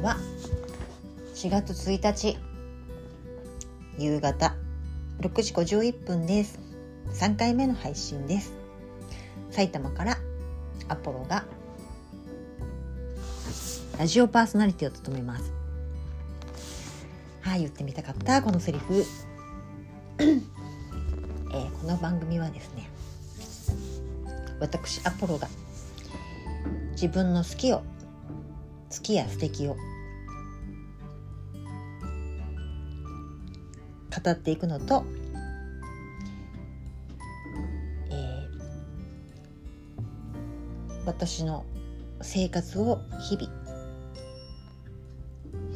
[0.00, 0.16] んは
[1.34, 2.38] 4月1日
[3.98, 4.54] 夕方
[5.20, 6.58] 6時51分です。
[7.12, 8.54] 3回目の配信です。
[9.50, 10.16] 埼玉から
[10.88, 11.44] アポロが
[13.98, 15.52] ラジオパーソナリティを務めます。
[17.42, 19.04] はい言ってみたかったこのセリフ、
[20.18, 20.38] えー、
[21.80, 22.88] この番組はですね
[24.60, 25.48] 私アポロが
[26.92, 27.82] 自分の好きを
[28.90, 29.76] 好きや素敵を
[34.22, 35.04] 語っていくのと、
[38.10, 41.64] えー、私の
[42.20, 43.60] 生活を日々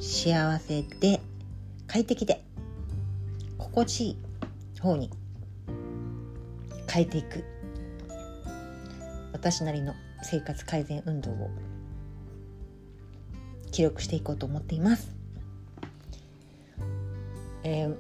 [0.01, 1.21] 幸せで
[1.87, 2.45] 快適で
[3.59, 5.11] 心地いい方に
[6.91, 7.45] 変えていく
[9.33, 11.51] 私なりの生活改善運動を
[13.71, 15.11] 記録していこうと思っています。
[17.65, 17.97] えー、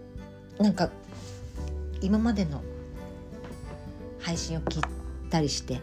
[0.65, 0.89] なんか
[2.01, 2.62] 今までの
[4.19, 4.83] 配信を聞い
[5.29, 5.79] たりして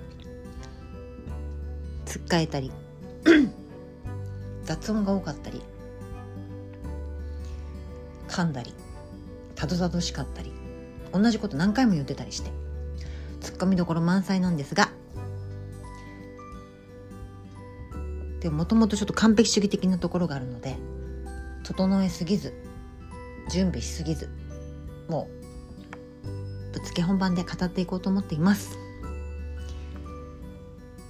[2.03, 2.71] つっかえたり
[4.65, 5.61] 雑音が多かったり
[8.27, 8.73] 噛んだり
[9.53, 10.51] たどたどしかったり
[11.13, 12.49] 同じこと何回も言ってたりして
[13.39, 14.89] ツッコミどころ満載なんですが
[18.39, 20.75] でもともとちょっと完璧主義的なところがあるので
[21.65, 22.55] 整えすぎず
[23.51, 24.40] 準備しすぎず
[25.11, 25.27] も
[26.23, 28.77] うぶつけ本番で語っていこうと思っています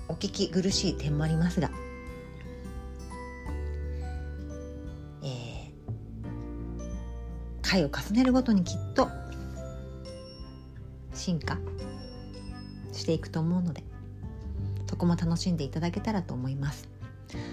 [0.07, 1.69] お聞き苦しい点もありますが
[5.21, 5.71] えー、
[7.61, 9.07] 回を重ねるごとにきっと
[11.13, 11.59] 進化
[12.91, 13.83] していくと思うので
[14.89, 16.89] そこも楽しんでいただけたらと思います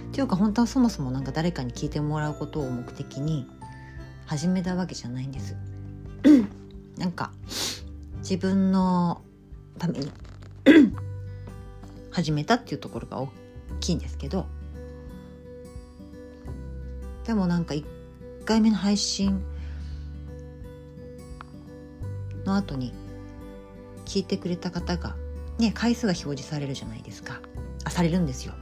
[0.08, 3.46] っていうか本当はそもそもなんか誰かに聞いてもらうことを目的に
[4.24, 5.54] 始めたわけじゃないんです。
[6.98, 7.30] なんか
[8.18, 9.22] 自分の
[9.78, 10.10] ために
[12.10, 13.28] 始めたっていうところが大
[13.80, 14.46] きいんですけど
[17.24, 17.84] でもなんか1
[18.44, 19.42] 回目の配信
[22.44, 22.92] の後に
[24.04, 25.14] 聞いてくれた方が
[25.58, 27.40] ね回数が表示されるじゃないですか。
[27.84, 28.54] あされるんですよ。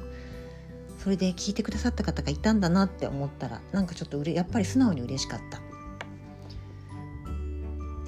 [0.99, 5.61] それで聞いてくださった方がいたんだなって思ったらなんかちょっとうれやっぱり素直に嬉しかった。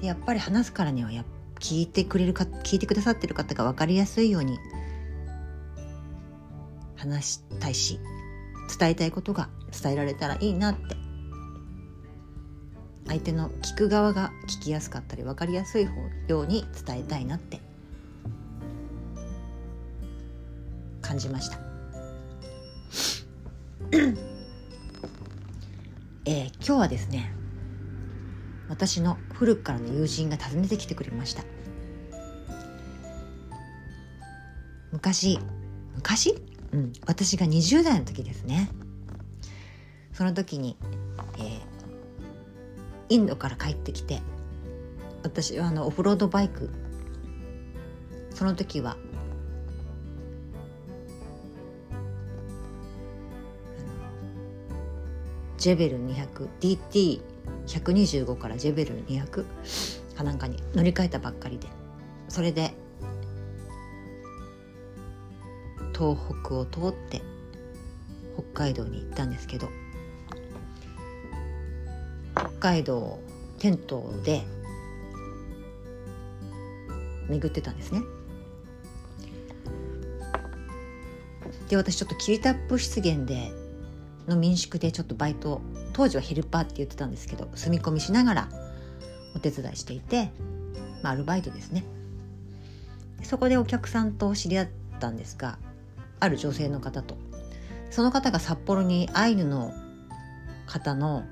[0.01, 1.23] でやっぱり話すからにはや
[1.59, 4.57] 聞いてくれるか聞いてくださってる方が分かりやすいように
[6.95, 7.99] 話したいし
[8.79, 9.49] 伝えたいことが
[9.81, 10.95] 伝えられたらいいなって
[13.07, 15.89] 相手の聞く側が聞きやすかったり分かりやすい
[16.27, 17.59] ように伝えたいなって
[21.01, 21.57] 感じました。
[26.25, 27.33] えー、今日はですね
[28.67, 31.45] 私の古くからの友人が訪ねてきてくれました。
[34.91, 35.39] 昔
[35.95, 36.35] 昔？
[36.73, 38.69] うん私が20代の時ですね。
[40.11, 40.75] その時に、
[41.37, 41.59] えー、
[43.07, 44.21] インドから帰ってきて
[45.23, 46.69] 私はあのオフロードバイク
[48.35, 48.97] その時は
[55.57, 55.99] ジェベル
[57.69, 59.45] 125からジェベル200
[60.15, 61.67] かなんかに乗り換えたばっかりで
[62.27, 62.73] それで
[65.93, 67.21] 東北を通って
[68.33, 69.69] 北海道に行ったんですけど
[72.35, 73.19] 北海道
[73.59, 74.43] テントで
[77.27, 78.01] 巡ってたんですね。
[81.67, 83.51] で私ちょっと霧タップ湿原で
[84.29, 85.61] の民宿でちょっとバイト
[85.93, 88.49] 当時はヘルパーって言ってたんですけど住み込みしながら
[89.35, 90.31] お手伝いしていて、
[91.03, 91.83] まあ、アルバイトですね
[93.23, 94.67] そこでお客さんと知り合っ
[94.99, 95.59] たんですが
[96.19, 97.17] ある女性の方と
[97.91, 99.73] その方が札幌にアイヌの
[100.67, 101.25] 方の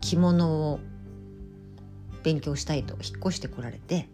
[0.00, 0.80] 着物を
[2.22, 4.08] 勉強したいと引っ越してこられて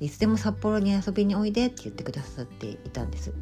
[0.00, 3.32] いつでも札幌に遊びにおいでって言ってくださっていたんです。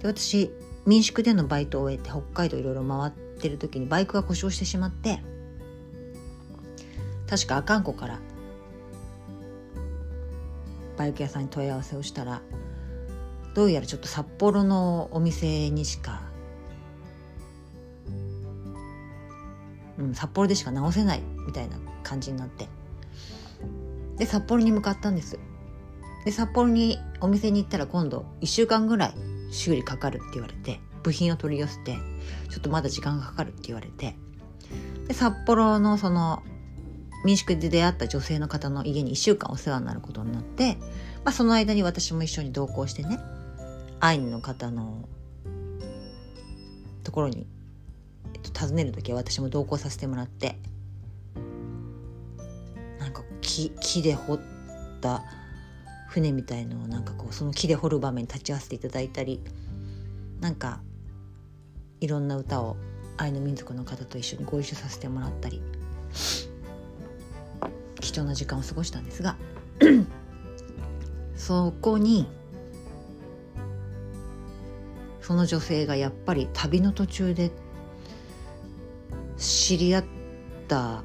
[0.00, 0.50] で私
[0.86, 5.20] 民宿でのバイトを終えて北海道いろいろ回ってる時にバイクが故障してしまって
[7.28, 8.20] 確か阿寒湖から
[10.96, 12.40] バイク屋さんに問い合わせをしたら
[13.54, 16.22] どうやらちょっと札幌のお店にしか、
[19.98, 22.68] うん、札幌でしか直せないみたいな感じになって。
[24.18, 25.38] で札幌に向かったんです。
[26.24, 29.14] で札幌にお店に行ったら今度1週間ぐらい
[29.50, 31.96] 修理かかるって言われて部品を取り寄せて
[32.50, 34.16] ちょっとまだ時間がかかるって言われて
[35.06, 36.42] で札幌のその
[37.24, 40.76] 民宿で出会った女性の方の家に1週間お世話になることになって、
[41.24, 43.18] まあ、その間に私も一緒に同行してね
[44.00, 45.08] アイヌの方の
[47.02, 47.46] ところに、
[48.34, 50.58] えっと、訪ねる時は私も同行させてもらって
[52.98, 54.40] なんか木木で掘っ
[55.00, 55.24] た
[56.16, 59.42] 船みたいのをなんかこうその木で掘る場面に立ち会わせていただいたり
[60.40, 60.80] なんか
[62.00, 62.78] いろんな歌を
[63.18, 65.60] アイヌ民族の方と一緒にご一緒させてもらったり
[68.00, 69.36] 貴重な時間を過ごしたんですが
[71.36, 72.26] そこに
[75.20, 77.50] その女性がやっぱり旅の途中で
[79.36, 80.04] 知り合っ
[80.66, 81.02] た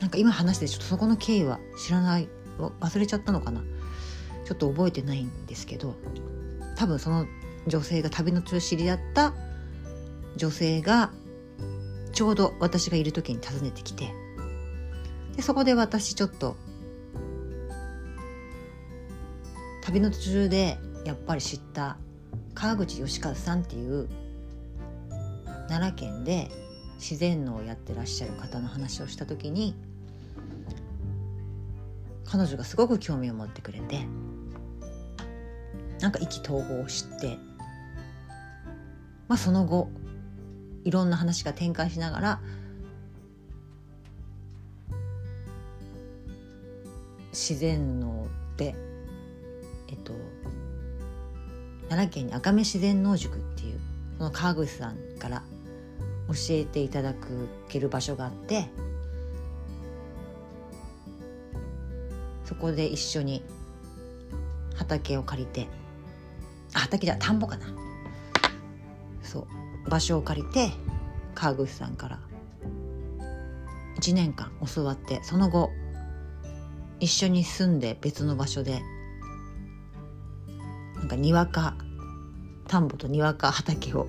[0.00, 2.28] なんか今話してちょっとそこの経緯は知らない。
[2.58, 3.62] 忘れちゃったのかな。
[4.44, 5.94] ちょっと覚えてないんですけど。
[6.76, 7.26] 多分その
[7.66, 9.34] 女性が旅の中知り合った
[10.36, 11.10] 女性が
[12.12, 14.12] ちょうど私がいる時に訪ねてきて。
[15.36, 16.56] でそこで私ちょっと
[19.82, 21.98] 旅の途中でやっぱり知った
[22.54, 24.08] 川口義和さんっていう
[25.68, 26.50] 奈良県で
[26.96, 29.74] 自然農をやってらっしゃる方の話をした時に
[32.30, 34.06] 彼女がすごく興味を持ってくれて
[35.98, 37.38] なんか意気投合して
[39.26, 39.90] まあその後
[40.84, 42.40] いろんな話が展開しながら
[47.32, 48.76] 自然農で
[49.88, 50.12] えっと
[51.88, 53.80] 奈良県に赤目自然農塾っていう
[54.18, 55.42] その川口さんから
[56.28, 57.12] 教えていただ
[57.68, 58.70] ける場所があって
[62.60, 63.42] こで一緒に
[64.76, 65.68] 畑を借りて。
[66.72, 67.66] あ畑じゃ田んぼかな。
[69.22, 69.60] そう。
[69.90, 70.70] 場所を借りて
[71.34, 72.20] 川口さんから
[73.98, 75.70] 1年間教わってその後
[77.00, 78.82] 一緒に住んで別の場所で
[80.96, 81.76] なんかにわか
[82.68, 84.06] 田んぼとにわか畑を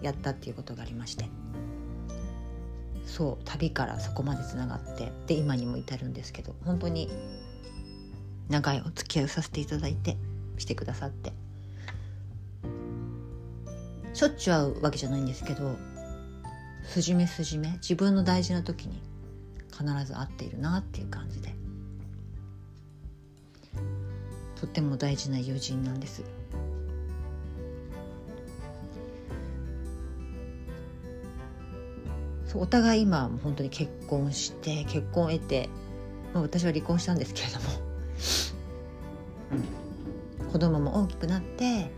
[0.00, 1.28] やったっていうことがありまして。
[3.16, 7.08] そう旅からそこまでつながってで今にも至るんですけど本当に
[8.50, 10.18] 長いお付き合いをさせていただいて
[10.58, 11.32] してくださって。
[14.12, 15.76] しょっちゅう会うわけじゃないんですけど
[16.84, 19.02] 筋目筋目自分の大事な時に
[19.70, 21.54] 必ず会っているなっていう感じで。
[24.60, 26.22] とっても大事な友人なんです。
[32.46, 35.68] そうお互い今本当に結婚して結婚を得て、
[36.32, 37.64] まあ、私は離婚したんですけれども、
[40.44, 41.90] うん、子供も大きくなって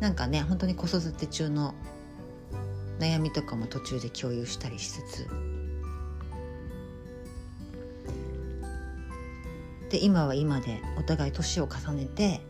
[0.00, 1.74] なんかね本当に子育て中の
[2.98, 5.28] 悩みとかも途中で共有したりしつつ。
[9.90, 12.40] で今は今でお互い年を重ねて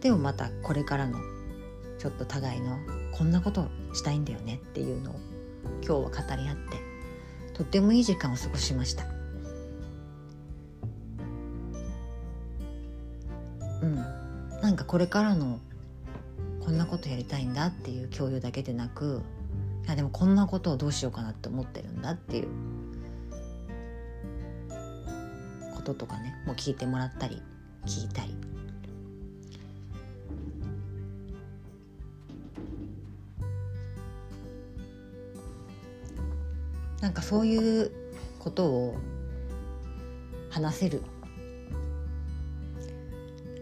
[0.00, 1.20] でもまたこれからの
[1.98, 2.78] ちょっと互いの
[3.12, 5.14] こんなことしたいんだよねっていうのを
[5.64, 6.92] 今日は語り合って
[7.54, 9.04] とってもいい時間を過ごしました。
[13.82, 13.96] うん。
[14.62, 15.60] なんかこれからの
[16.64, 19.22] こんなことやりたいんだっていう共有だけでなく
[19.84, 22.48] いやでもこんなことをどうしようかなって思ってるんだっていう
[25.74, 27.42] こととかねもう聞いてもらったり
[27.84, 28.51] 聞いたり。
[37.02, 37.90] なんかそういう
[38.38, 38.96] ことを
[40.50, 41.02] 話せる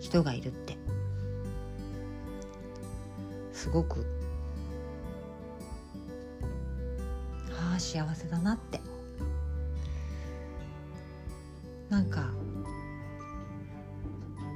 [0.00, 0.76] 人がいるって。
[3.52, 4.06] すごく
[7.50, 8.80] ああ幸せだなって。
[11.88, 12.30] なんか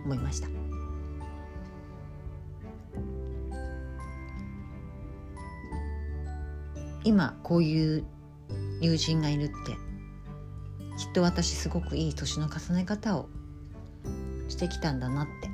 [0.05, 0.49] 思いました。
[7.03, 8.05] 今こういう
[8.81, 9.55] 友人がいるって。
[10.97, 13.29] きっと私すごくいい年の重ね方を
[14.49, 15.51] してきたんだなって。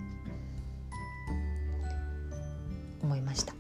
[3.02, 3.54] 思いました。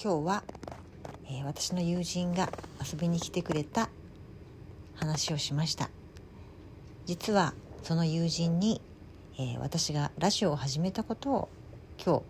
[0.00, 0.42] 今日は、
[1.26, 2.50] えー、私の友人が
[2.80, 3.90] 遊びに来てくれた
[4.94, 5.90] 話をしました。
[7.06, 8.80] 実はその友人に、
[9.38, 11.48] えー、私がラジオを始めたことを
[12.04, 12.22] 今日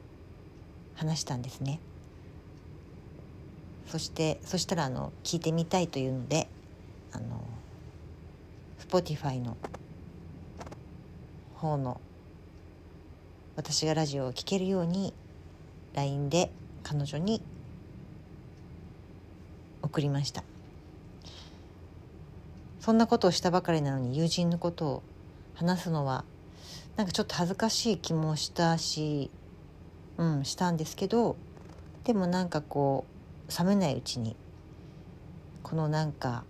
[0.99, 1.79] 話したんですね。
[3.87, 6.49] そしてそしたらあの聞いてみたいというので
[7.13, 7.43] あの
[8.87, 9.57] Spotify の
[11.55, 12.01] 方の
[13.57, 15.15] 私がラジオを聴けるように
[15.95, 16.51] LINE で
[16.83, 17.43] 彼女に
[19.83, 20.43] 送りました。
[22.81, 25.03] そんなことをしたばかりなのに友人のことを
[25.55, 26.25] 話すのは
[26.97, 29.31] なんかちょっと恥ずかしい気もしたし
[30.19, 31.37] うんしたんですけど
[32.05, 33.07] でもなんかこ
[33.49, 34.37] う冷めないうちに
[35.63, 36.45] このなんか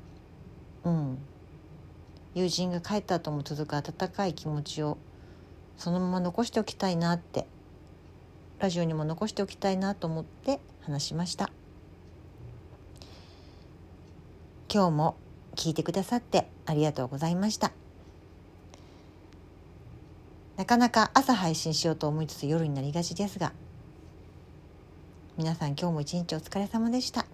[0.84, 1.18] うん
[2.34, 4.98] 友人が帰った後も続く温かい気持ちを
[5.76, 7.46] そのまま残しておきたいなって
[8.58, 11.50] ラジオにも残しておきたいなと思って話しました。
[14.72, 15.16] 今日も
[15.54, 17.77] 聞いてくださってありがとうございました。
[20.58, 23.52] なかなか朝配信しようと思いつつ夜になりがちですが
[25.36, 27.24] 皆さん今日も一日お疲れ様でした。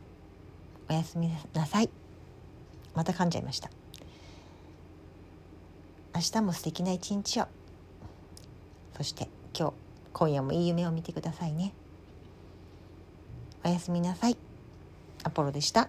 [0.90, 1.88] おやすみなさい。
[2.94, 3.70] また噛んじゃいました。
[6.14, 7.46] 明日も素敵な一日を。
[8.94, 9.74] そして今日
[10.12, 11.72] 今夜もいい夢を見てくださいね。
[13.64, 14.36] おやすみなさい。
[15.22, 15.88] アポロでした。